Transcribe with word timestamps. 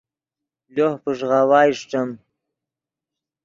لوہ 0.73 0.91
پݱغاؤا 1.03 1.59
اݰٹیم 1.69 2.09